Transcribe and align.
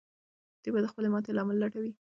دوی 0.61 0.71
به 0.73 0.79
د 0.83 0.87
خپلې 0.91 1.07
ماتې 1.13 1.31
لامل 1.37 1.57
لټوي. 1.61 1.91